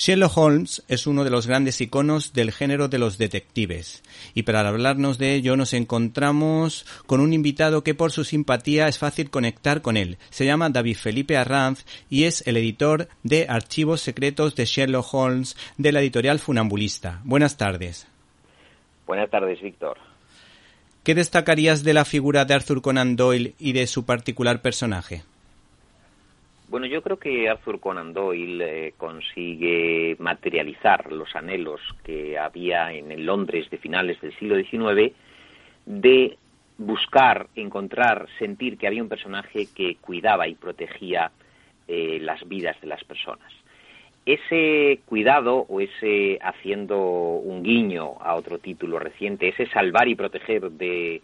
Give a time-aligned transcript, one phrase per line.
[0.00, 4.66] Sherlock Holmes es uno de los grandes iconos del género de los detectives, y para
[4.66, 9.82] hablarnos de ello nos encontramos con un invitado que por su simpatía es fácil conectar
[9.82, 10.16] con él.
[10.30, 15.54] Se llama David Felipe Arranz y es el editor de Archivos Secretos de Sherlock Holmes
[15.76, 17.20] de la editorial Funambulista.
[17.24, 18.06] Buenas tardes.
[19.06, 19.98] Buenas tardes, Víctor.
[21.02, 25.24] ¿Qué destacarías de la figura de Arthur Conan Doyle y de su particular personaje?
[26.70, 33.10] Bueno, yo creo que Arthur Conan Doyle eh, consigue materializar los anhelos que había en
[33.10, 35.12] el Londres de finales del siglo XIX
[35.84, 36.38] de
[36.78, 41.32] buscar, encontrar, sentir que había un personaje que cuidaba y protegía
[41.88, 43.52] eh, las vidas de las personas.
[44.24, 50.70] Ese cuidado o ese haciendo un guiño a otro título reciente, ese salvar y proteger
[50.70, 51.20] de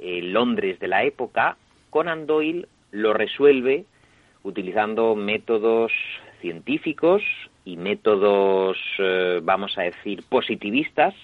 [0.00, 1.56] eh, Londres de la época,
[1.88, 3.84] Conan Doyle lo resuelve
[4.42, 5.92] utilizando métodos
[6.40, 7.22] científicos
[7.64, 11.14] y métodos, eh, vamos a decir, positivistas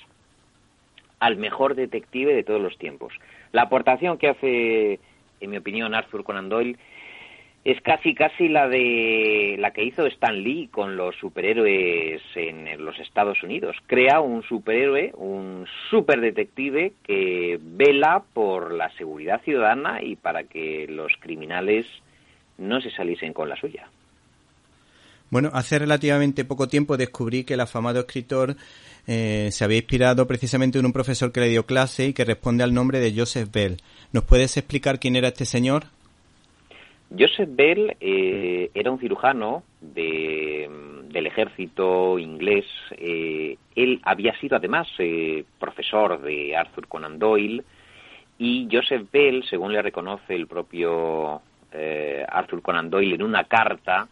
[1.20, 3.14] al mejor detective de todos los tiempos.
[3.52, 5.00] La aportación que hace,
[5.40, 6.76] en mi opinión, Arthur Conan Doyle
[7.64, 12.98] es casi casi la de la que hizo Stan Lee con los superhéroes en los
[13.00, 13.76] Estados Unidos.
[13.86, 21.12] Crea un superhéroe, un superdetective que vela por la seguridad ciudadana y para que los
[21.20, 21.86] criminales
[22.58, 23.88] no se saliesen con la suya.
[25.30, 28.56] Bueno, hace relativamente poco tiempo descubrí que el afamado escritor
[29.06, 32.62] eh, se había inspirado precisamente en un profesor que le dio clase y que responde
[32.62, 33.78] al nombre de Joseph Bell.
[34.12, 35.84] ¿Nos puedes explicar quién era este señor?
[37.16, 42.64] Joseph Bell eh, era un cirujano del ejército inglés.
[42.92, 44.88] Eh, él había sido además
[45.58, 47.64] profesor de Arthur Conan Doyle
[48.38, 51.42] y Joseph Bell, según le reconoce el propio
[51.74, 54.08] eh, Arthur Conan Doyle en una carta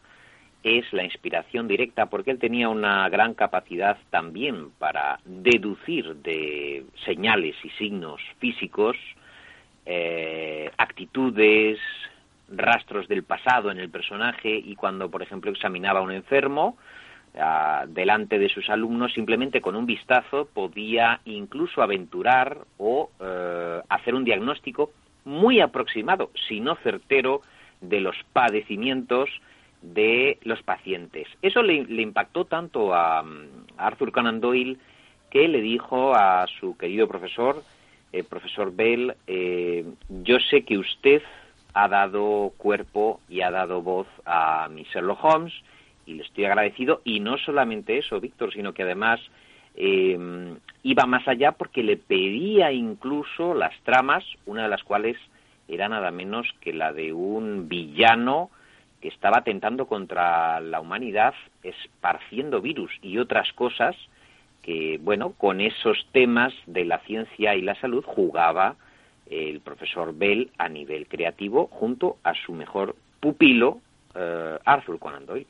[0.63, 7.57] es la inspiración directa porque él tenía una gran capacidad también para deducir de señales
[7.65, 8.97] y signos físicos
[9.87, 11.79] eh, actitudes,
[12.49, 16.77] rastros del pasado en el personaje y cuando, por ejemplo, examinaba a un enfermo
[17.89, 24.25] delante de sus alumnos, simplemente con un vistazo podía incluso aventurar o eh, hacer un
[24.25, 24.91] diagnóstico
[25.25, 27.43] muy aproximado, si no certero,
[27.81, 29.29] de los padecimientos
[29.83, 31.27] de los pacientes.
[31.43, 33.25] Eso le, impactó tanto a,
[33.77, 34.79] Arthur Conan Doyle
[35.31, 37.63] que le dijo a su querido profesor,
[38.13, 41.23] el profesor Bell, eh, yo sé que usted
[41.75, 45.55] ha dado cuerpo y ha dado voz a mi Sherlock Holmes
[46.05, 47.01] y le estoy agradecido.
[47.05, 49.21] Y no solamente eso, Víctor, sino que además
[49.75, 50.19] eh,
[50.83, 55.17] iba más allá porque le pedía incluso las tramas, una de las cuales
[55.69, 58.51] era nada menos que la de un villano
[59.01, 63.97] que estaba atentando contra la humanidad, esparciendo virus y otras cosas
[64.63, 68.77] que, bueno, con esos temas de la ciencia y la salud jugaba
[69.29, 73.81] el profesor Bell a nivel creativo junto a su mejor pupilo,
[74.15, 75.47] eh, Arthur Conan Doyle.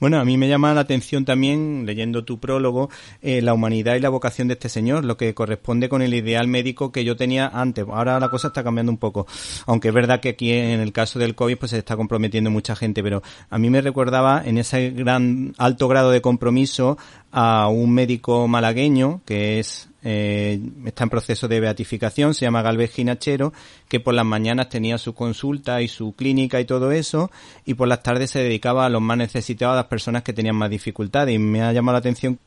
[0.00, 2.88] Bueno, a mí me llama la atención también, leyendo tu prólogo,
[3.20, 6.46] eh, la humanidad y la vocación de este señor, lo que corresponde con el ideal
[6.46, 7.84] médico que yo tenía antes.
[7.88, 9.26] Ahora la cosa está cambiando un poco,
[9.66, 12.76] aunque es verdad que aquí en el caso del COVID pues se está comprometiendo mucha
[12.76, 16.96] gente, pero a mí me recordaba en ese gran alto grado de compromiso
[17.32, 22.92] a un médico malagueño que es eh, está en proceso de beatificación, se llama Galvez
[22.92, 23.52] Ginachero,
[23.88, 27.32] que por las mañanas tenía su consulta y su clínica y todo eso,
[27.64, 30.56] y por las tardes se dedicaba a los más necesitados, a las personas que tenían
[30.56, 31.34] más dificultades.
[31.34, 32.38] Y me ha llamado la atención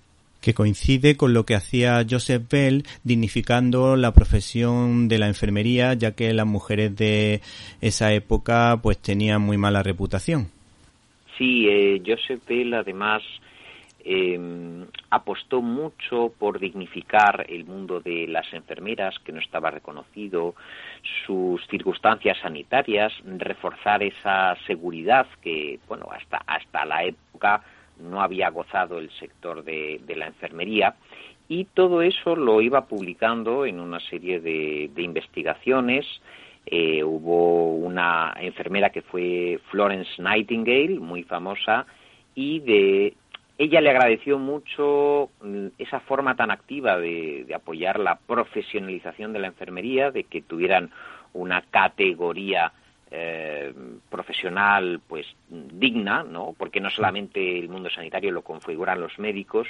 [0.41, 6.13] que coincide con lo que hacía Joseph Bell dignificando la profesión de la enfermería, ya
[6.13, 7.41] que las mujeres de
[7.79, 10.49] esa época pues tenían muy mala reputación.
[11.37, 13.21] Sí, eh, Joseph Bell además
[14.03, 20.55] eh, apostó mucho por dignificar el mundo de las enfermeras, que no estaba reconocido,
[21.25, 27.63] sus circunstancias sanitarias, reforzar esa seguridad que, bueno, hasta, hasta la época
[28.01, 30.95] no había gozado el sector de, la enfermería.
[31.47, 36.05] Y todo eso lo iba publicando en una serie de, investigaciones.
[36.65, 41.85] Eh, hubo una enfermera que fue Florence Nightingale, muy famosa,
[42.35, 43.13] y de
[43.63, 49.47] ella le agradeció mucho mm, esa forma tan activa de, apoyar la profesionalización de la
[49.47, 50.89] enfermería, de que tuvieran
[51.33, 52.73] una categoría
[53.11, 53.71] eh,
[54.09, 56.55] profesional pues digna, ¿no?
[56.57, 59.67] Porque no solamente el mundo sanitario lo configuran los médicos.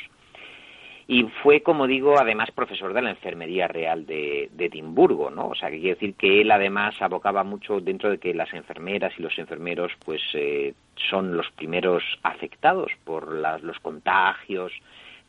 [1.12, 5.50] Y fue, como digo, además profesor de la Enfermería Real de, Edimburgo, ¿no?
[5.50, 9.12] O sea, que quiere decir que él además abocaba mucho dentro de que las enfermeras
[9.18, 10.74] y los enfermeros, pues, eh,
[11.10, 14.72] son los primeros afectados por los contagios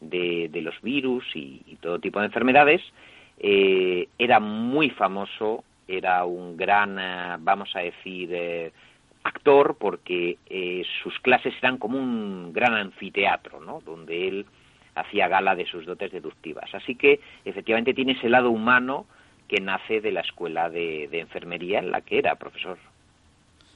[0.01, 2.81] de, los virus y, todo tipo de enfermedades.
[3.41, 8.73] Eh, era muy famoso, era un gran, eh, vamos a decir,
[9.25, 10.39] actor, porque
[11.03, 13.81] sus clases eran como un gran anfiteatro, ¿no?
[13.85, 14.47] Donde él
[14.95, 16.73] hacía gala de sus dotes deductivas.
[16.75, 19.07] Así que efectivamente tiene ese lado humano
[19.49, 22.79] que nace de la escuela de, enfermería en la que era profesor.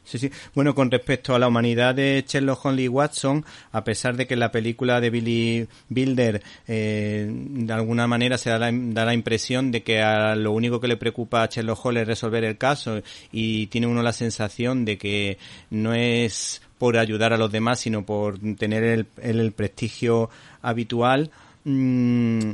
[0.04, 0.30] Sí, sí.
[0.54, 4.36] Bueno, con respecto a la humanidad de Sherlock Holmes y Watson, a pesar de que
[4.36, 9.72] la película de Billy Bilder eh, de alguna manera se da la, da la, impresión
[9.72, 13.02] de que a lo único que le preocupa a Sherlock Holmes es resolver el caso
[13.32, 15.38] y tiene uno la sensación de que
[15.70, 20.30] no es por ayudar a los demás, sino por tener el, el prestigio
[20.62, 21.30] habitual.
[21.64, 22.52] Mm,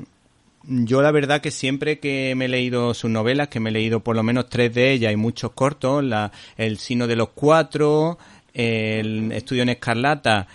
[0.64, 4.00] yo la verdad que siempre que me he leído sus novelas, que me he leído
[4.00, 8.18] por lo menos tres de ellas y muchos cortos, la, El Sino de los Cuatro,
[8.54, 10.46] El Estudio en Escarlata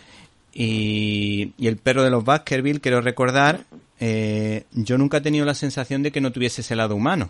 [0.53, 3.59] y, El Perro de los Baskerville, quiero recordar,
[3.99, 7.29] eh, yo nunca he tenido la sensación de que no tuviese ese lado humano.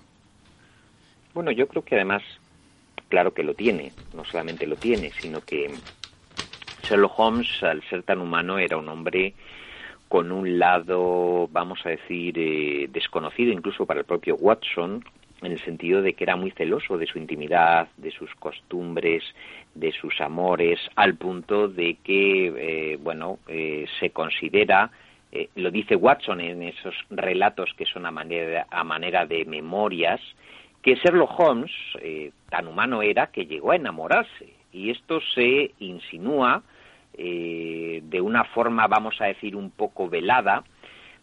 [1.33, 2.21] Bueno, yo creo que además,
[3.09, 5.73] claro que lo tiene, no solamente lo tiene, sino que
[6.87, 9.33] Sherlock Holmes, al ser tan humano, era un hombre
[10.07, 15.03] con un lado, vamos a decir, eh, desconocido incluso para el propio Watson,
[15.41, 19.21] en el sentido de que era muy celoso de su intimidad, de sus costumbres,
[19.75, 24.89] de sus amores, al punto de que, eh, bueno, eh, se considera,
[25.55, 30.21] lo dice Watson en esos relatos que son a manera, a manera de memorias,
[30.81, 31.71] que Sherlock Holmes
[32.49, 34.53] tan humano era que llegó a enamorarse.
[34.71, 36.63] Y esto se insinúa
[37.13, 40.63] eh, de una forma, vamos a decir, un poco velada,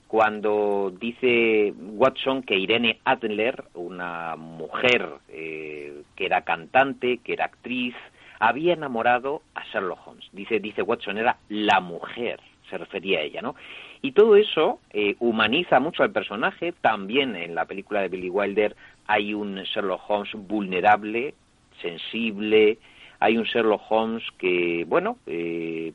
[0.06, 7.94] cuando dice Watson que Irene Adler, una mujer eh, que era cantante, que era actriz,
[8.38, 10.28] había enamorado a Sherlock Holmes.
[10.32, 13.54] Dice, dice Watson, era la mujer, se refería a ella, ¿no?
[14.02, 16.72] Y todo eso eh, humaniza mucho al personaje.
[16.80, 18.76] También en la película de Billy Wilder
[19.06, 21.34] hay un Sherlock Holmes vulnerable,
[21.80, 22.78] sensible,
[23.20, 25.92] hay un Sherlock Holmes que, bueno, eh,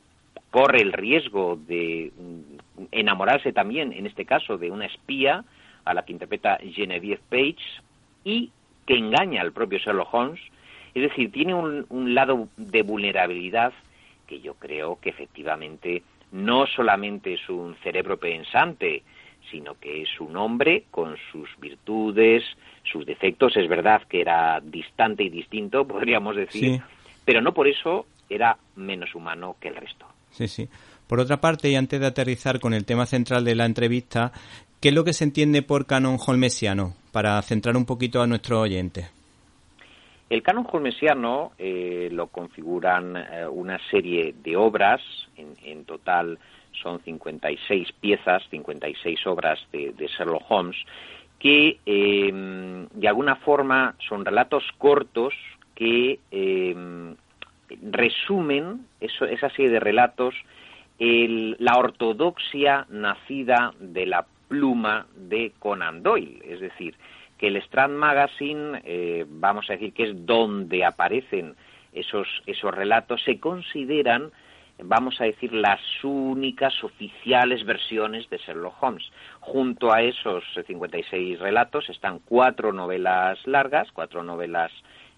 [0.50, 5.44] corre el riesgo de mm, enamorarse también, en este caso, de una espía
[5.84, 7.82] a la que interpreta Genevieve Page
[8.24, 8.50] y
[8.86, 10.40] que engaña al propio Sherlock Holmes.
[10.94, 13.72] Es decir, tiene un, un lado de vulnerabilidad
[14.26, 16.02] que yo creo que efectivamente
[16.32, 19.02] no solamente es un cerebro pensante,
[19.50, 22.44] sino que es un hombre con sus virtudes,
[22.84, 23.56] sus defectos.
[23.56, 26.80] Es verdad que era distante y distinto, podríamos decir,
[27.30, 30.04] pero no por eso era menos humano que el resto.
[30.30, 30.68] Sí, sí.
[31.06, 34.32] Por otra parte, y antes de aterrizar con el tema central de la entrevista,
[34.80, 36.94] ¿qué es lo que se entiende por canon holmesiano?
[37.12, 39.08] Para centrar un poquito a nuestros oyentes.
[40.28, 45.00] El canon holmesiano eh, lo configuran eh, una serie de obras,
[45.36, 46.36] en, total
[46.82, 50.78] son 56 piezas, 56 obras de, de Sherlock Holmes,
[51.38, 55.32] que eh, de alguna forma son relatos cortos
[55.80, 56.20] que
[57.80, 60.34] resumen eso, esa serie de relatos
[60.98, 66.94] la ortodoxia nacida de la pluma de Conan Doyle, es decir,
[67.38, 71.54] que el Strand Magazine, eh, vamos a decir que es donde aparecen
[71.94, 74.30] esos, esos relatos, se consideran,
[74.82, 79.10] vamos a decir, las únicas oficiales versiones de Sherlock Holmes.
[79.40, 84.70] Junto a esos 56 relatos están cuatro novelas largas, cuatro novelas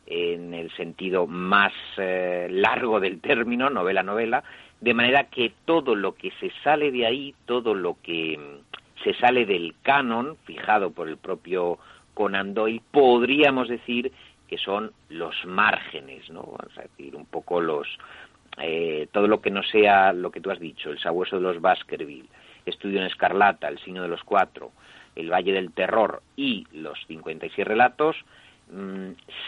[0.07, 4.43] en el sentido más eh, largo del término, novela-novela,
[4.81, 9.15] de manera que todo lo que se sale de ahí, todo lo que mm, se
[9.15, 11.79] sale del canon fijado por el propio
[12.15, 14.13] Conan Doyle, podríamos decir
[14.49, 16.43] que son los márgenes, ¿no?
[16.43, 17.89] Vamos a decir, un poco los...
[18.59, 21.61] Eh, todo lo que no sea lo que tú has dicho, el sabueso de los
[21.63, 22.29] Baskerville,
[22.67, 24.73] Estudio en Escarlata, El signo de los cuatro,
[25.17, 28.17] El Valle del Terror y los 56 relatos,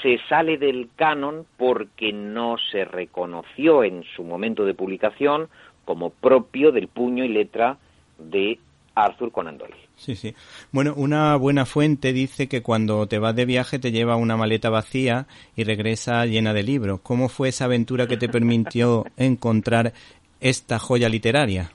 [0.02, 5.48] se sale del canon porque no se reconoció en su momento de publicación
[5.84, 7.78] como propio del puño y letra
[8.18, 8.58] de
[8.94, 9.76] Arthur Conan Doyle.
[9.96, 10.34] Sí, sí.
[10.72, 14.70] Bueno, una buena fuente dice que cuando te vas de viaje te lleva una maleta
[14.70, 15.26] vacía
[15.56, 17.00] y regresa llena de libros.
[17.02, 19.92] ¿Cómo fue esa aventura que te permitió encontrar
[20.40, 21.72] esta joya literaria?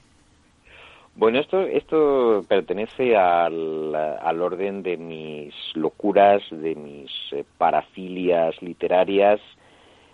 [1.20, 9.42] Bueno, esto, esto pertenece al, al orden de mis locuras, de mis eh, parafilias literarias,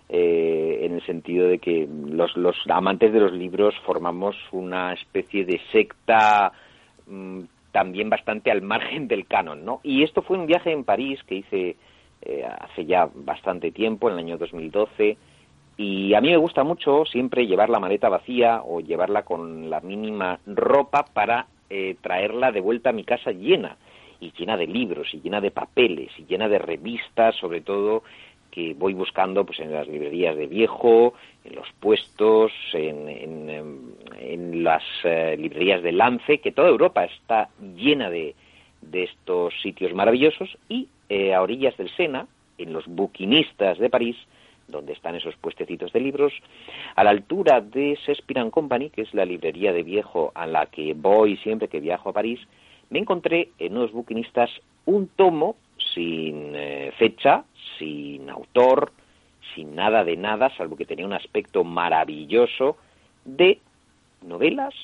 [0.08, 5.44] eh, en el sentido de que los, los, amantes de los libros formamos una especie
[5.44, 6.50] de secta
[7.06, 9.78] mm, también bastante al margen del canon, ¿no?
[9.84, 11.76] Y esto fue un viaje en París que hice
[12.22, 15.16] eh, hace ya bastante tiempo, en el año 2012,
[15.76, 19.80] y a mí me gusta mucho siempre llevar la maleta vacía o llevarla con la
[19.80, 23.76] mínima ropa para eh, traerla de vuelta a mi casa llena,
[24.20, 28.02] y llena de libros, y llena de papeles, y llena de revistas, sobre todo
[28.50, 31.12] que voy buscando pues en las librerías de viejo,
[31.44, 33.08] en los puestos, en,
[34.18, 38.34] en, las eh, librerías de Lance, que toda Europa está llena de,
[38.80, 44.16] de estos sitios maravillosos, y eh, a orillas del Sena, en los buquinistas de París,
[44.68, 46.32] donde están esos puestecitos de libros,
[46.94, 50.94] a la altura de Shakespeare Company, que es la librería de viejo a la que
[50.94, 52.40] voy siempre que viajo a París,
[52.90, 54.50] me encontré en unos buquinistas
[54.84, 55.56] un tomo
[55.94, 57.44] sin eh, fecha,
[57.78, 58.92] sin autor,
[59.54, 62.76] sin nada de nada, salvo que tenía un aspecto maravilloso
[63.24, 63.58] de
[64.22, 64.74] novelas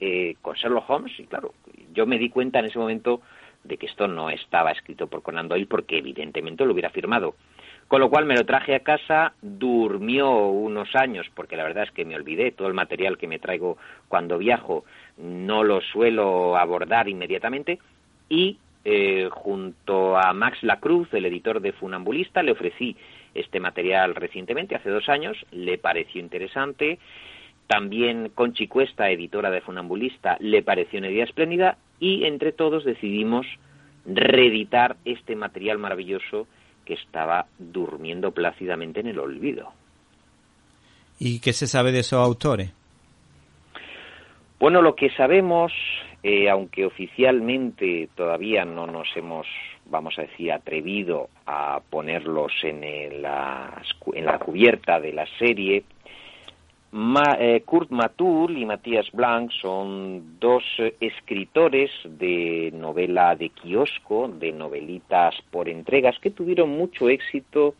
[0.00, 1.18] eh, con Sherlock Holmes.
[1.18, 1.54] Y claro,
[1.92, 3.22] yo me di cuenta en ese momento
[3.62, 7.34] de que esto no estaba escrito por Conan Doyle porque evidentemente lo hubiera firmado.
[7.88, 11.90] Con lo cual me lo traje a casa, durmió unos años, porque la verdad es
[11.90, 13.76] que me olvidé todo el material que me traigo
[14.08, 14.84] cuando viajo,
[15.18, 17.78] no lo suelo abordar inmediatamente,
[18.28, 22.96] y eh, junto a Max Lacruz, el editor de Funambulista, le ofrecí
[23.34, 26.98] este material recientemente, hace dos años, le pareció interesante.
[27.66, 33.46] También Conchi Cuesta, editora de Funambulista, le pareció una idea espléndida y entre todos decidimos
[34.04, 36.46] reeditar este material maravilloso
[36.84, 39.72] que estaba durmiendo plácidamente en el olvido.
[41.18, 42.72] ¿Y qué se sabe de esos autores?
[44.58, 45.72] Bueno, lo que sabemos
[46.26, 49.46] eh, aunque oficialmente todavía no nos hemos,
[49.84, 53.82] vamos a decir, atrevido a ponerlos en, la,
[54.14, 55.84] en la cubierta de la serie,
[57.38, 60.62] eh, Kurt Matul y Matías Blanc son dos
[61.00, 67.74] escritores de novela de kiosco, de novelitas por entregas, que tuvieron mucho éxito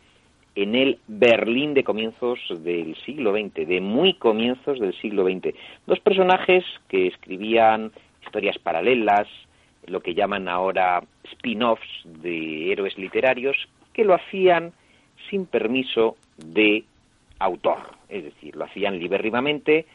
[0.55, 5.55] en el Berlín de comienzos del siglo XX, de muy comienzos del siglo XX.
[5.85, 7.91] Dos personajes que escribían
[8.23, 9.27] historias paralelas,
[9.87, 13.55] lo que llaman ahora spin-offs de héroes literarios,
[13.93, 14.73] que lo hacían
[15.29, 16.83] sin permiso de
[17.39, 19.85] autor, es decir, lo hacían libérrimamente.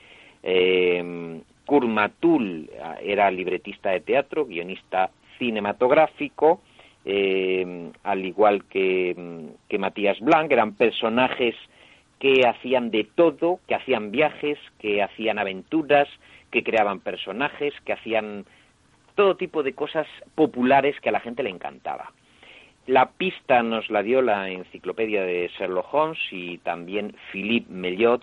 [0.42, 2.68] Eh, Kurmatul
[3.02, 6.60] era libretista de teatro, guionista cinematográfico,
[7.04, 11.54] eh, al igual que, que Matías Blanc, eran personajes
[12.18, 16.08] que hacían de todo, que hacían viajes, que hacían aventuras,
[16.50, 18.44] que creaban personajes, que hacían
[19.14, 22.12] todo tipo de cosas populares que a la gente le encantaba.
[22.86, 28.22] La pista nos la dio la enciclopedia de Sherlock Holmes y también Philippe Melliot,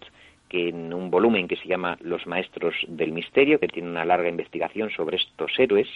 [0.49, 4.29] que en un volumen que se llama Los Maestros del Misterio, que tiene una larga
[4.29, 5.87] investigación sobre estos héroes,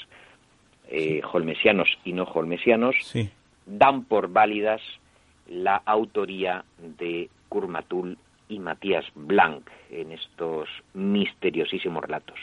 [0.90, 2.96] eh, holmesianos y no holmesianos,
[3.66, 4.82] dan por válidas
[5.48, 8.18] la autoría de Kurmatul
[8.50, 12.40] y Matías Blanc en estos misteriosísimos relatos.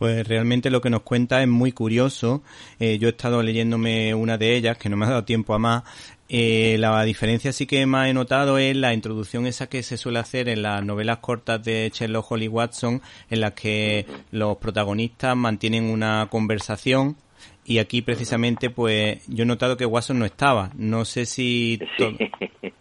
[0.00, 2.42] Pues realmente lo que nos cuenta es muy curioso.
[2.78, 5.58] Eh, yo he estado leyéndome una de ellas, que no me ha dado tiempo a
[5.58, 5.82] más.
[6.30, 10.18] Eh, la diferencia sí que más he notado es la introducción esa que se suele
[10.18, 15.36] hacer en las novelas cortas de Sherlock Holmes y Watson, en las que los protagonistas
[15.36, 17.18] mantienen una conversación
[17.66, 20.70] y aquí precisamente pues yo he notado que Watson no estaba.
[20.76, 21.78] No sé si...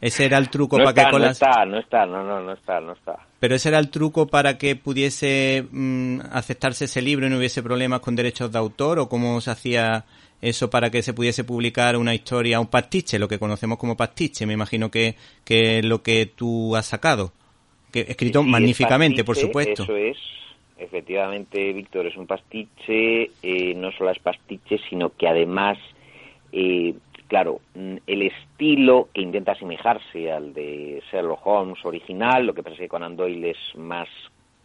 [0.00, 2.92] Ese era el truco para que No está, no está, no, no, no está, no
[2.92, 3.18] está.
[3.38, 7.62] Pero ese era el truco para que pudiese mm, aceptarse ese libro y no hubiese
[7.62, 10.04] problemas con derechos de autor o cómo se hacía
[10.40, 14.46] eso para que se pudiese publicar una historia, un pastiche, lo que conocemos como pastiche,
[14.46, 17.32] me imagino que, que es lo que tú has sacado.
[17.92, 19.82] Que, escrito magníficamente, por supuesto.
[19.82, 20.16] Eso es,
[20.78, 25.76] efectivamente, Víctor, es un pastiche, eh, no solo es pastiche, sino que además
[26.52, 26.94] eh,
[27.30, 32.74] claro, mm, el estilo que intenta asemejarse al de Sherlock Holmes original, lo que pasa
[32.74, 34.08] es que Conan Doyle es más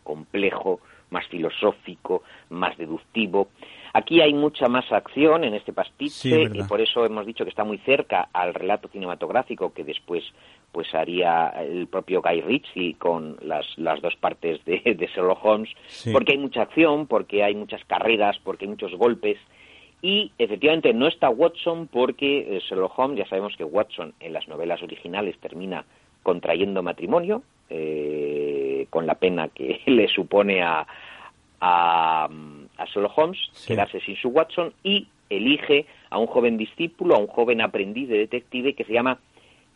[0.03, 0.79] complejo,
[1.12, 3.50] más filosófico, más deductivo.
[3.93, 7.63] Aquí hay mucha más acción en este pastiche y por eso hemos dicho que está
[7.63, 10.24] muy cerca al relato cinematográfico que después
[10.72, 14.81] pues haría el propio Guy Ritchie con las, las dos partes de,
[15.15, 15.69] Sherlock Holmes,
[16.12, 19.38] porque hay mucha acción, porque hay muchas carreras, porque hay muchos golpes
[20.06, 24.48] y efectivamente no está Watson porque eh, Sherlock Holmes, ya sabemos que Watson en las
[24.48, 25.84] novelas originales termina
[26.22, 30.86] contrayendo matrimonio, eh, con la pena que le supone a,
[31.60, 32.30] a,
[32.94, 37.62] Sherlock Holmes quedarse sin su Watson y elige a un joven discípulo, a un joven
[37.62, 39.18] aprendiz de detective que se llama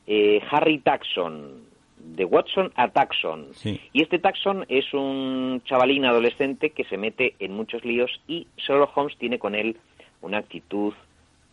[0.06, 1.64] eh, Harry Taxon,
[1.98, 3.48] de Watson a Taxon.
[3.64, 8.96] Y este Taxon es un chavalín adolescente que se mete en muchos líos y Sherlock
[8.96, 9.76] Holmes tiene con él
[10.22, 10.94] una actitud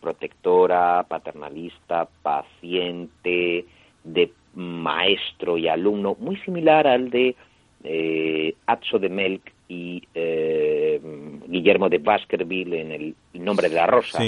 [0.01, 3.65] protectora, paternalista, paciente,
[4.03, 7.35] de maestro y alumno, muy similar al de
[7.83, 8.55] eh,
[8.99, 10.99] de Melk y eh,
[11.47, 14.23] Guillermo de Baskerville en el nombre de la rosa.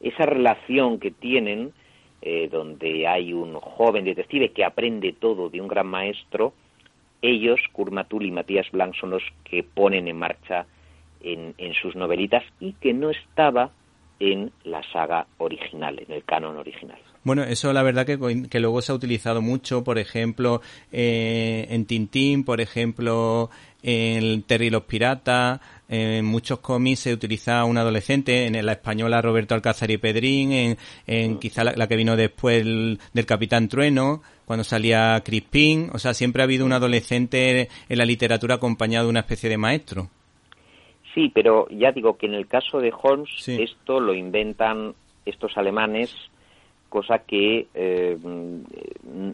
[0.00, 1.72] Esa relación que tienen,
[2.20, 6.52] eh, donde hay un joven detective que aprende todo de un gran maestro,
[7.20, 10.66] ellos, Kurmatul y Matías Blanc, son los que ponen en marcha
[11.22, 13.70] en, en sus novelitas y que no estaba
[14.22, 16.98] en la saga original, en el canon original.
[17.24, 20.60] Bueno, eso la verdad que, que luego se ha utilizado mucho, por ejemplo,
[20.92, 23.50] eh, en Tintín, por ejemplo,
[23.82, 29.22] en Terry y los Piratas, en muchos cómics se utiliza un adolescente, en la española
[29.22, 34.64] Roberto Alcázar y Pedrín, en, en quizá la, que vino después del Capitán Trueno, cuando
[34.64, 39.20] salía Crispín, o sea, siempre ha habido un adolescente en la literatura acompañado de una
[39.20, 40.10] especie de maestro.
[41.14, 44.94] Sí, pero ya digo que en el caso de Holmes esto lo inventan
[45.26, 46.14] estos alemanes,
[46.88, 48.18] cosa que eh,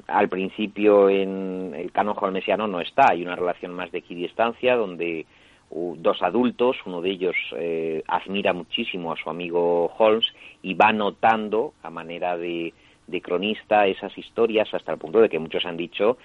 [0.07, 3.11] al principio en el canon holmesiano no está.
[3.11, 5.27] Hay una relación más de equidistancia donde
[5.71, 10.27] dos adultos, uno de ellos eh, admira muchísimo a su amigo Holmes
[10.63, 12.73] y va notando a manera de,
[13.07, 16.17] de cronista esas historias hasta el punto de que muchos han dicho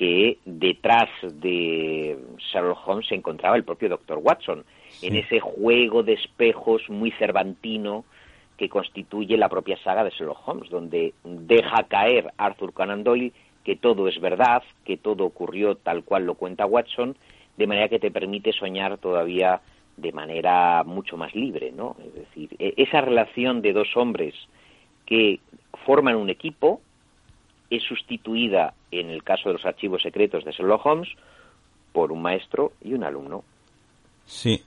[0.00, 4.16] que detrás de Sherlock Holmes se encontraba el propio Dr.
[4.22, 4.64] Watson
[5.02, 8.06] en ese juego de espejos muy cervantino
[8.56, 13.76] que constituye la propia saga de Sherlock Holmes, donde deja caer Arthur Conan Doyle que
[13.76, 17.14] todo es verdad, que todo ocurrió tal cual lo cuenta Watson,
[17.58, 19.60] de manera que te permite soñar todavía
[19.98, 21.96] de manera mucho más libre, ¿no?
[22.02, 24.34] Es decir, e, esa relación de dos hombres
[25.04, 25.40] que
[25.84, 26.80] forman un equipo
[27.70, 31.08] es sustituida en el caso de los archivos secretos de Sherlock Holmes
[31.92, 33.44] por un maestro y un alumno.
[34.26, 34.62] Sí,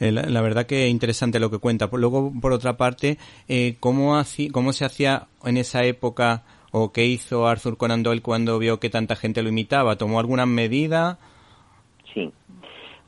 [0.00, 1.88] eh, la, verdad que es interesante lo que cuenta.
[1.92, 3.18] Luego, por otra parte,
[3.48, 4.20] eh, ¿cómo,
[4.52, 6.42] ¿cómo se hacía en esa época
[6.72, 9.96] o qué hizo Arthur Conan Doyle cuando vio que tanta gente lo imitaba?
[9.96, 11.18] ¿Tomó alguna medida?
[12.12, 12.32] Sí.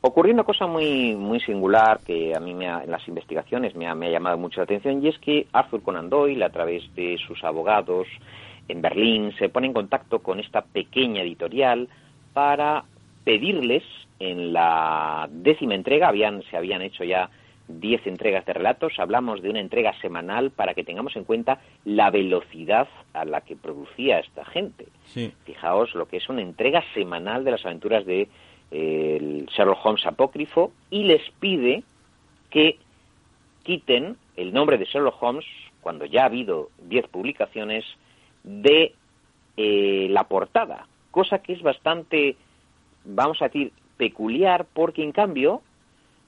[0.01, 3.95] Ocurrió una cosa muy, muy singular que a mí me en las investigaciones me ha,
[3.97, 7.19] me ha llamado mucho la atención y es que Arthur Conan Doyle, a través de
[7.27, 8.07] sus abogados
[8.69, 11.89] en Berlín, se pone en contacto con esta pequeña editorial
[12.33, 12.85] para
[13.25, 13.83] pedirles
[14.19, 17.31] en la décima entrega, habían, se habían hecho ya
[17.69, 22.11] diez entregas de relatos, hablamos de una entrega semanal para que tengamos en cuenta la
[22.11, 24.87] velocidad a la que producía esta gente.
[25.45, 28.29] Fijaos lo que es una entrega semanal de las aventuras de
[28.71, 31.83] eh, Sherlock Holmes apócrifo y les pide
[32.51, 32.79] que
[33.65, 35.45] quiten el nombre de Sherlock Holmes,
[35.81, 37.85] cuando ya ha habido diez publicaciones,
[38.47, 38.95] de
[39.59, 42.37] eh, la portada, cosa que es bastante
[43.07, 45.63] vamos a decir, peculiar porque en cambio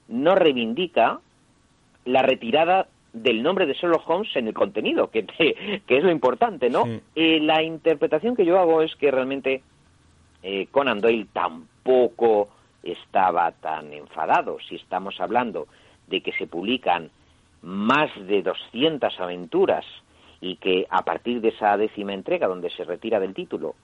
[0.07, 1.19] no reivindica
[2.05, 5.25] la retirada del nombre de Sherlock Holmes en el contenido, que,
[5.87, 6.85] que es lo importante, ¿no?
[7.15, 9.61] Eh, la interpretación que yo hago es que realmente
[10.41, 12.49] eh, Conan Doyle tampoco
[12.81, 14.57] estaba tan enfadado.
[14.67, 15.67] Si estamos hablando
[16.07, 17.09] de que se publican
[17.61, 19.85] más de 200 aventuras
[20.41, 23.75] y que a partir de esa décima entrega donde se retira del título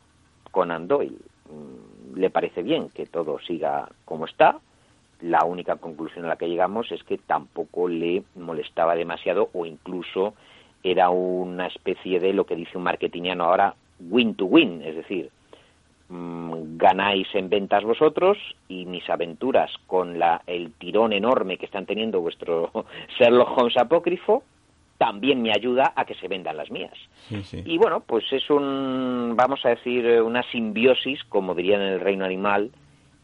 [0.52, 1.18] Conan Doyle
[1.50, 4.60] mm, le parece bien que todo siga como está.
[5.22, 10.34] La única conclusión a la que llegamos es que tampoco le molestaba demasiado o incluso
[10.84, 15.32] era una especie de lo que dice un marketingiano ahora win to win, es decir,
[16.10, 18.38] mm, ganáis en ventas vosotros
[18.68, 22.72] y mis aventuras con la, el tirón enorme que están teniendo vuestro
[23.18, 24.44] Sherlock Holmes apócrifo
[24.98, 26.94] también me ayuda a que se vendan las mías.
[27.66, 32.26] Y bueno, pues es un, vamos a decir, una simbiosis, como dirían en el reino
[32.26, 32.72] animal,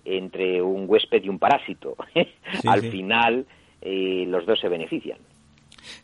[0.04, 1.96] entre un huésped y un parásito.
[2.68, 3.46] Al final,
[3.82, 5.18] eh, los dos se benefician.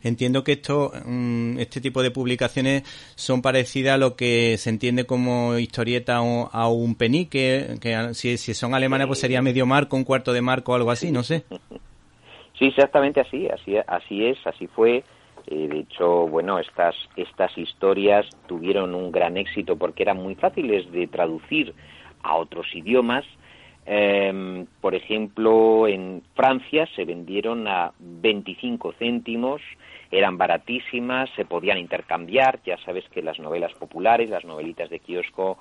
[0.02, 2.82] Entiendo que esto, mm, este tipo de publicaciones
[3.14, 8.54] son parecidas a lo que se entiende como historieta a un penique, que si, si
[8.54, 11.44] son alemanes pues sería medio marco, un cuarto de marco algo así, no sé.
[12.58, 15.04] Sí, exactamente así, así, así es, así fue.
[15.50, 21.06] De hecho, bueno, estas, estas historias tuvieron un gran éxito porque eran muy fáciles de
[21.06, 21.74] traducir
[22.22, 23.24] a otros idiomas.
[23.86, 29.62] Em, por ejemplo, en Francia se vendieron a 25 céntimos,
[30.10, 32.60] eran baratísimas, se podían intercambiar.
[32.66, 35.56] Ya sabes que las novelas populares, las novelitas de kiosco,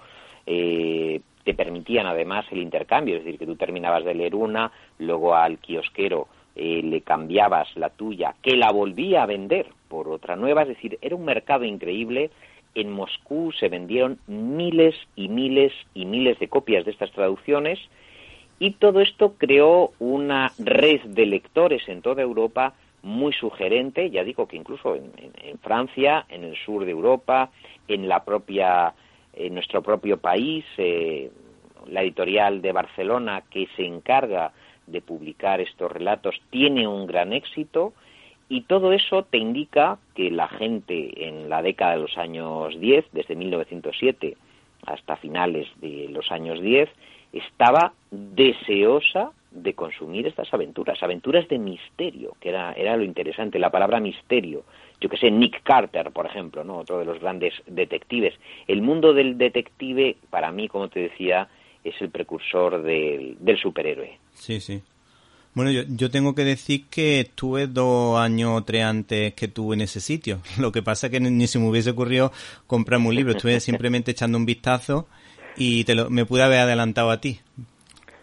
[0.46, 4.70] eh, te permitían además el intercambio, es decir, que tú terminabas de leer una,
[5.00, 6.28] luego al kiosquero
[6.60, 10.98] eh, le cambiabas la tuya, que la volvía a vender por otra nueva, es decir,
[11.04, 12.32] era un mercado increíble.
[12.74, 17.78] En Moscú se vendieron miles y miles y miles de copias de estas traducciones.
[18.58, 24.48] Y todo esto creó una red de lectores en toda Europa muy sugerente, ya digo
[24.48, 27.52] que incluso en, Francia, en el sur de Europa,
[27.88, 28.96] en la propia,
[29.34, 31.30] en nuestro propio país, eh,
[31.86, 34.52] la editorial de Barcelona que se encarga
[34.88, 37.94] de publicar estos relatos tiene un gran éxito
[38.50, 43.06] y todo eso te indica que la gente en la década de los años 10,
[43.12, 44.38] desde 1907
[44.86, 46.90] hasta finales de los años 10,
[47.34, 53.72] estaba deseosa de consumir estas aventuras, aventuras de misterio, que era, era lo interesante, la
[53.72, 54.64] palabra misterio.
[55.02, 56.78] Yo que sé, Nick Carter, por ejemplo, ¿no?
[56.78, 58.34] otro de los grandes detectives.
[58.68, 61.50] El mundo del detective, para mí, como te decía,
[61.90, 64.18] es el precursor del, del superhéroe.
[64.34, 64.82] Sí, sí.
[65.54, 69.74] Bueno, yo, yo, tengo que decir que estuve dos años o tres antes que tú
[69.74, 70.40] en ese sitio.
[70.60, 72.32] Lo que pasa es que ni se me hubiese ocurrido
[72.68, 73.32] comprarme un libro.
[73.32, 75.08] Estuve simplemente echando un vistazo
[75.56, 77.40] y te lo, me pude haber adelantado a ti.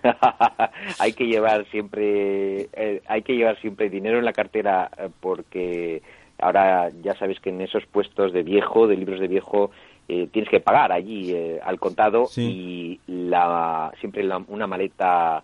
[1.01, 6.03] hay que llevar siempre eh, hay que llevar siempre dinero en la cartera eh, porque
[6.39, 9.71] ahora ya sabes que en esos puestos de viejo, de libros de viejo,
[10.09, 15.43] eh, tienes que pagar allí al contado y la siempre una maleta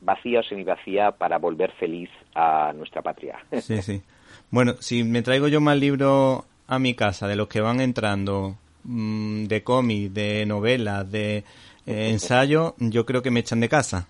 [0.00, 3.38] vacía o semivacía para volver feliz a nuestra patria.
[3.60, 4.02] Sí, sí.
[4.50, 8.56] Bueno, si me traigo yo más libros a mi casa de los que van entrando,
[8.84, 11.44] mm, de cómics, de novelas, de eh,
[12.10, 14.06] ensayos, yo creo que me echan de casa.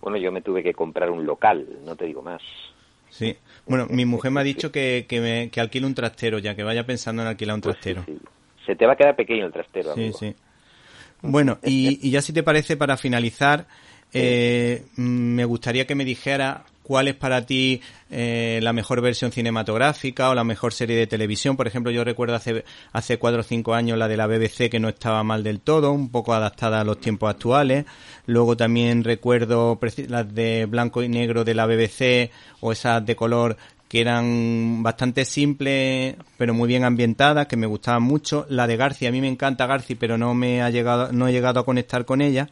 [0.00, 2.42] Bueno, yo me tuve que comprar un local, no te digo más.
[3.10, 3.36] Sí.
[3.66, 6.62] Bueno, mi mujer me ha dicho que, que, me, que alquile un trastero, ya que
[6.62, 8.04] vaya pensando en alquilar un pues trastero.
[8.66, 9.94] Se te va a quedar pequeño el trastero.
[9.94, 10.34] Sí, sí.
[11.22, 13.66] Bueno, y, y ya si te parece, para finalizar,
[14.12, 20.30] eh, me gustaría que me dijera cuál es para ti eh, la mejor versión cinematográfica
[20.30, 21.56] o la mejor serie de televisión.
[21.56, 24.78] Por ejemplo, yo recuerdo hace, hace cuatro o cinco años la de la BBC que
[24.78, 27.86] no estaba mal del todo, un poco adaptada a los tiempos actuales.
[28.26, 33.56] Luego también recuerdo las de blanco y negro de la BBC o esas de color
[33.88, 38.46] que eran bastante simples pero muy bien ambientadas, que me gustaban mucho.
[38.48, 41.32] La de García, a mí me encanta García, pero no me ha llegado, no he
[41.32, 42.48] llegado a conectar con ella.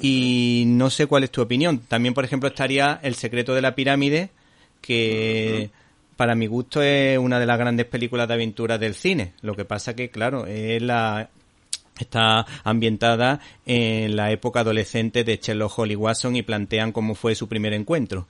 [0.00, 1.80] Y no sé cuál es tu opinión.
[1.80, 4.30] También, por ejemplo, estaría El secreto de la pirámide,
[4.80, 5.70] que
[6.16, 9.34] para mi gusto es una de las grandes películas de aventuras del cine.
[9.42, 11.28] Lo que pasa que, claro, es la
[11.98, 17.34] está ambientada en la época adolescente de Sherlock Holmes y Watson y plantean cómo fue
[17.34, 18.26] su primer encuentro.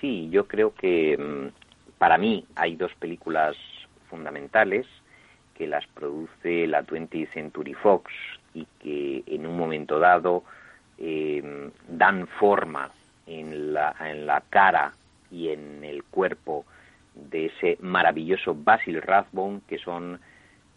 [0.00, 3.56] Sí, yo creo que mm, para mí hay dos películas
[4.08, 4.86] fundamentales
[5.54, 8.10] que las produce la 20th Century Fox
[8.54, 10.42] y que en un momento dado
[10.98, 12.90] eh, dan forma
[13.26, 14.94] en la, en la cara
[15.30, 16.64] y en el cuerpo
[17.14, 20.18] de ese maravilloso Basil Rathbone que son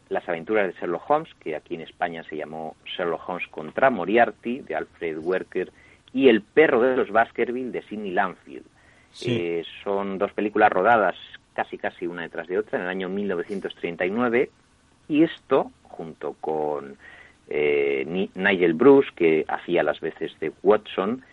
[0.09, 4.59] las aventuras de Sherlock Holmes, que aquí en España se llamó Sherlock Holmes contra Moriarty,
[4.59, 5.71] de Alfred Werker,
[6.13, 8.65] y El perro de los Baskerville, de Sidney Lanfield.
[9.21, 11.15] Eh, son dos películas rodadas
[11.53, 14.49] casi casi una detrás de otra en el año 1939
[15.07, 16.97] y esto, junto con
[17.47, 21.23] eh, Nigel Bruce, que hacía las veces de Watson,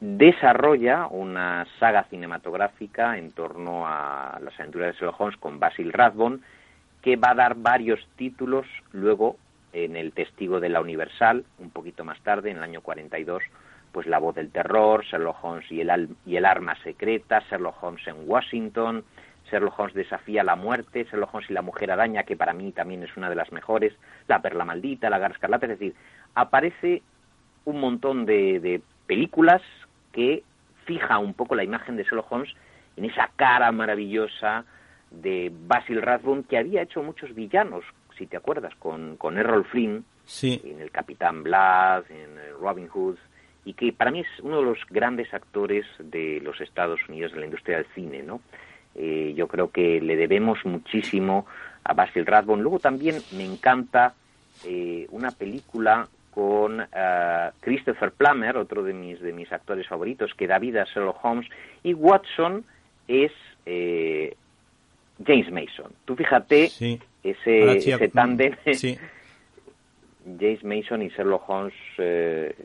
[0.00, 6.38] desarrolla una saga cinematográfica en torno a las aventuras de Sherlock Holmes con Basil Rathbone,
[7.02, 9.36] que va a dar varios títulos luego
[9.72, 13.42] en El Testigo de la Universal, un poquito más tarde, en el año 42,
[13.98, 18.06] pues La Voz del Terror, Sherlock Holmes y el, y el Arma Secreta, Sherlock Holmes
[18.06, 19.02] en Washington,
[19.50, 23.02] Sherlock Holmes desafía la muerte, Sherlock Holmes y la mujer araña, que para mí también
[23.02, 23.92] es una de las mejores,
[24.28, 25.96] La perla maldita, La garra escarlata, es decir,
[26.36, 27.02] aparece
[27.64, 29.62] un montón de, películas
[30.12, 30.44] que
[30.84, 32.54] fija un poco la imagen de Sherlock Holmes
[32.96, 34.64] en esa cara maravillosa
[35.10, 37.82] de Basil Rathbone, que había hecho muchos villanos,
[38.16, 40.04] si te acuerdas, con, con Errol Flynn,
[40.42, 43.16] en El Capitán Blood, en Robin Hood,
[43.68, 47.40] y que para mí es uno de los grandes actores de los Estados Unidos de
[47.40, 48.40] la industria del cine, ¿no?
[48.94, 51.44] Eh, yo creo que le debemos muchísimo
[51.84, 52.62] a Basil Rathbone.
[52.62, 54.14] Luego también me encanta
[54.64, 60.46] eh, una película con eh, Christopher Plummer, otro de mis, de mis actores favoritos, que
[60.46, 61.46] da vida a Sherlock Holmes,
[61.82, 62.64] y Watson
[63.06, 63.32] es
[63.66, 65.92] James Mason.
[66.06, 68.54] Tú fíjate ese, ese tándem.
[70.38, 71.74] James Mason y Sherlock Holmes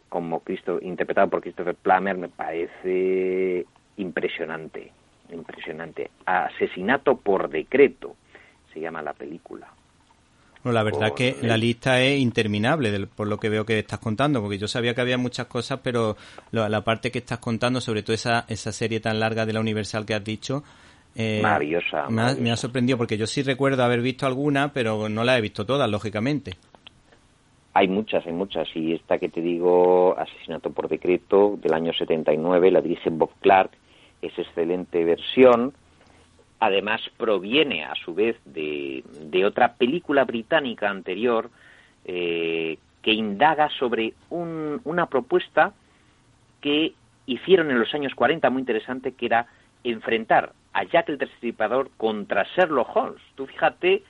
[0.10, 3.65] como Cristo, interpretado por Christopher Plummer me parece
[3.97, 4.91] impresionante
[5.34, 6.12] impresionante.
[6.26, 8.15] Asesinato por decreto
[8.73, 9.67] se llama la película.
[10.63, 14.41] Bueno, la verdad que la lista es interminable por lo que veo que estás contando,
[14.41, 16.15] porque yo sabía que había muchas cosas, pero
[16.52, 20.06] la, parte que estás contando, sobre todo esa, esa serie tan larga de la Universal
[20.06, 20.63] que has dicho,
[21.15, 22.10] Eh, maravillosa.
[22.10, 25.63] Me ha, sorprendido porque yo sí recuerdo haber visto alguna, pero no la he visto
[25.63, 26.56] todas, lógicamente.
[27.73, 28.67] Hay muchas, hay muchas.
[28.75, 33.71] Y esta que te digo, Asesinato por Decreto, del año 79, la dirige Bob Clark,
[34.21, 35.73] es excelente versión.
[36.59, 39.03] Además, proviene a su vez de,
[39.45, 41.49] otra película británica anterior
[42.05, 45.73] eh, que indaga sobre una propuesta
[46.62, 46.93] que
[47.25, 49.47] hicieron en los años 40 muy interesante, que era
[49.83, 53.21] enfrentar a Jack el Destripador contra Sherlock Holmes.
[53.36, 54.03] Tú fíjate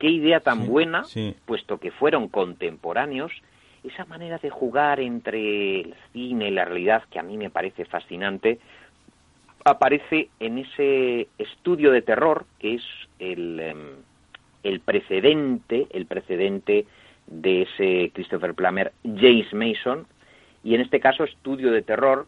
[0.00, 1.04] qué idea tan buena,
[1.44, 3.30] puesto que fueron contemporáneos,
[3.84, 7.84] esa manera de jugar entre el cine y la realidad que a mí me parece
[7.84, 8.58] fascinante,
[9.64, 12.82] aparece en ese estudio de terror que es
[13.18, 13.96] el, em,
[14.62, 16.86] el precedente, el precedente
[17.26, 20.06] de ese Christopher Plummer, James Mason,
[20.64, 22.26] y en este caso Estudio de Terror,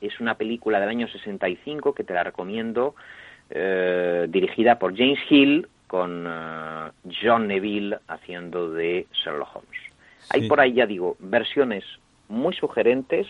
[0.00, 2.94] es una película del año 65 que te la recomiendo,
[3.50, 6.90] eh, dirigida por James Hill con eh,
[7.22, 9.80] John Neville haciendo de Sherlock Holmes.
[10.30, 11.84] Hay por ahí, ya digo, versiones
[12.28, 13.26] muy sugerentes,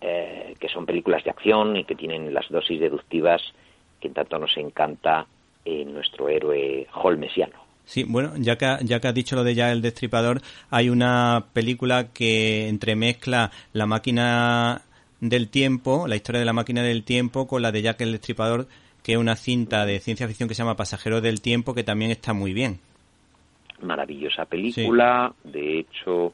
[0.00, 3.42] eh, que son películas de acción y que tienen las dosis deductivas
[4.00, 5.26] que tanto nos encanta
[5.64, 7.68] en nuestro héroe holmesiano.
[7.84, 11.46] Sí, bueno, ya que, ya que has dicho lo de ya el destripador, hay una
[11.52, 14.82] película que entremezcla la máquina
[15.20, 18.68] del tiempo, la historia de la máquina del tiempo, con la de Jack el Destripador,
[19.02, 22.10] que es una cinta de ciencia ficción que se llama Pasajeros del Tiempo, que también
[22.10, 22.80] está muy bien.
[23.80, 26.32] Maravillosa película, de hecho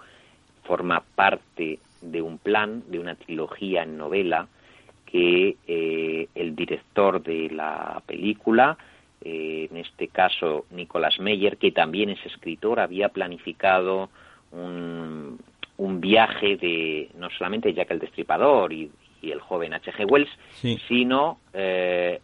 [0.65, 4.49] forma parte de un plan, de una trilogía en novela,
[5.07, 8.77] que eh, el director de la película,
[9.21, 14.11] eh, en este caso Nicolás Meyer, que también es escritor, había planificado
[14.53, 15.39] un,
[15.77, 18.91] un viaje de no solamente Jack el Destripador y,
[19.23, 20.05] el joven H.G.
[20.05, 20.29] Wells,
[20.87, 22.21] sino eh,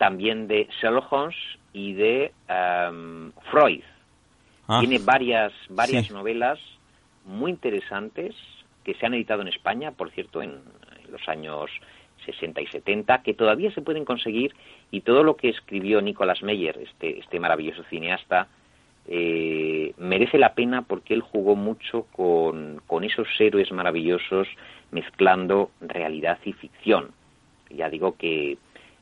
[0.00, 1.36] también de Sherlock Holmes
[1.74, 3.82] y de em, Freud.
[4.66, 4.78] Ah.
[4.80, 6.58] Tiene varias, varias novelas
[7.26, 8.34] muy interesantes
[8.82, 10.62] que se han editado en España, por cierto, en,
[11.10, 11.70] los años
[12.24, 14.54] 60 y 70, que todavía se pueden conseguir
[14.90, 18.48] y todo lo que escribió Nicolas Meyer, este, este maravilloso cineasta,
[19.06, 24.48] eh, merece la pena porque él jugó mucho con, esos héroes maravillosos
[24.92, 27.10] mezclando realidad y ficción.
[27.68, 28.56] Ya digo que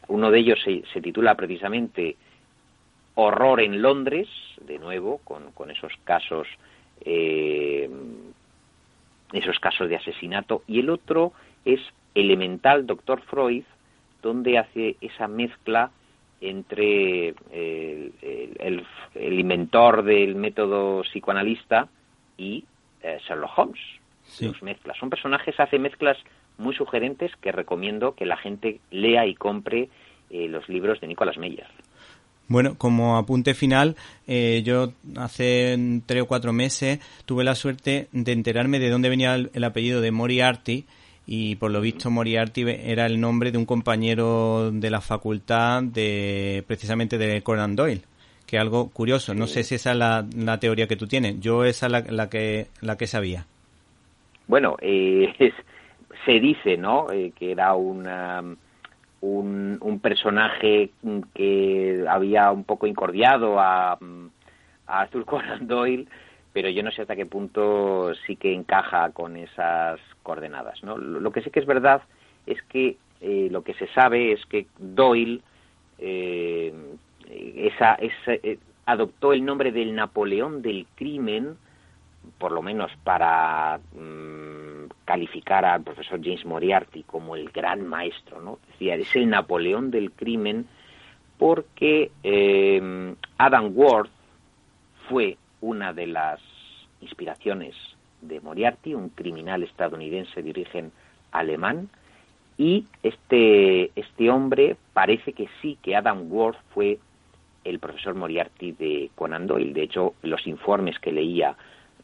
[0.09, 2.17] uno de ellos se, titula precisamente
[3.15, 4.29] Horror en Londres,
[4.61, 6.47] de nuevo, con, esos casos
[7.03, 7.89] eh,
[9.33, 11.33] esos casos de asesinato, y el otro
[11.65, 11.81] es
[12.15, 13.65] Elemental Doctor Freud,
[14.23, 15.91] donde hace esa mezcla
[16.41, 18.13] entre el,
[19.15, 21.89] el, inventor del método psicoanalista
[22.37, 22.65] y
[23.03, 23.81] eh, Sherlock Holmes.
[24.41, 24.97] Los mezclas.
[24.99, 26.19] Son personajes, hace mezclas
[26.59, 29.89] muy sugerentes que recomiendo que la gente lea y compre
[30.31, 31.67] eh, los libros de Nicolás Meyer.
[32.49, 33.95] Bueno, como apunte final,
[34.27, 39.35] eh, yo hace tres o cuatro meses tuve la suerte de enterarme de dónde venía
[39.35, 40.87] el apellido de Moriarty
[41.27, 46.65] y por lo visto Moriarty era el nombre de un compañero de la facultad de
[46.67, 48.01] precisamente de Conan Doyle
[48.47, 49.35] que algo curioso.
[49.35, 51.39] No sé si esa es la, teoría que tú tienes.
[51.39, 53.45] Yo esa es la, la que la que sabía.
[54.47, 55.35] Bueno eh,
[56.25, 58.07] se dice no eh, que era un,
[59.21, 60.91] un, personaje
[61.35, 63.99] que había un poco incordiado a, a
[64.87, 66.09] Arthur Conan Doyle
[66.53, 70.83] pero yo no sé hasta qué punto sí que encaja con esas coordenadas.
[70.83, 70.99] ¿no?
[70.99, 72.03] Lo que sí que es verdad
[72.47, 75.41] es que eh, lo que se sabe es que Doyle
[75.99, 76.73] eh,
[77.29, 81.57] esa, eh, adoptó el nombre del Napoleón del crimen,
[82.39, 88.59] por lo menos para mm, calificar al profesor James Moriarty como el gran maestro, ¿no?
[88.69, 90.67] Decía, es el Napoleón del crimen
[91.39, 92.11] porque
[93.39, 94.11] Adam Worth
[95.09, 96.41] fue una de las
[97.01, 97.75] inspiraciones
[98.21, 100.93] de Moriarty, un criminal estadounidense de origen
[101.31, 101.89] alemán,
[102.57, 106.99] y este, este hombre parece que sí, que Adam Worth fue
[107.65, 109.73] el profesor Moriarty de Conan Doyle.
[109.73, 111.55] De hecho, los informes que leía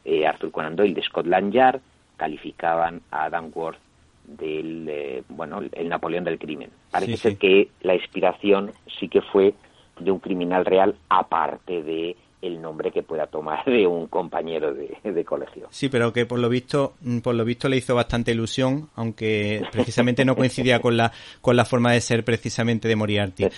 [0.04, 1.80] eh, Arthur Conan Doyle de Scotland Yard
[2.16, 3.78] calificaban a Adam Worth
[4.26, 6.70] del, eh, bueno, el Napoleón del crimen.
[6.90, 9.54] Parece ser que la inspiración sí que fue
[10.00, 15.24] de un criminal real, aparte de el nombre que pueda tomar de un compañero de,
[15.24, 15.68] colegio.
[15.70, 19.62] Sí, pero que por lo visto, mm, por lo visto le hizo bastante ilusión, aunque
[19.72, 23.46] precisamente no coincidía con la con la forma de ser precisamente de Moriarty.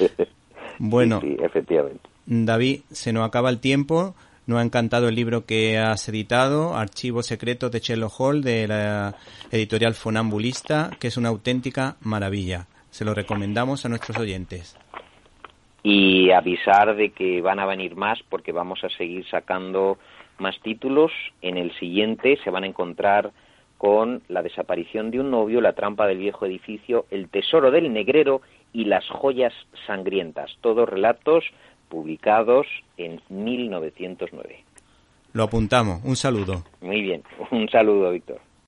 [0.78, 2.02] Bueno, sí, efectivamente.
[2.26, 4.14] David, se nos acaba el tiempo.
[4.46, 9.16] Nos ha encantado el libro que has editado, Archivos Secretos de Sherlock Hall, de la
[9.50, 12.68] editorial Fonambulista, que es una auténtica maravilla.
[12.90, 14.78] Se lo recomendamos a nuestros oyentes.
[15.82, 19.98] y avisar de que van a venir más porque vamos a seguir sacando
[20.38, 21.12] más títulos.
[21.42, 23.30] En el siguiente se van a encontrar
[23.78, 28.42] con La desaparición de un novio, La trampa del viejo edificio, El tesoro del negrero
[28.72, 29.52] y Las joyas
[29.86, 31.44] sangrientas, todos relatos
[31.88, 34.64] publicados en 1909.
[35.32, 36.02] Lo apuntamos.
[36.04, 36.64] Un saludo.
[36.80, 37.22] Muy bien.
[37.50, 38.40] Un saludo, Víctor.